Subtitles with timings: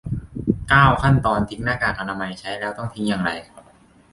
[0.69, 3.31] เก้า ขั้นตอนทิ้งหน้ากากอนามัย ใช้แล้วต้องทิ้งอย่างไร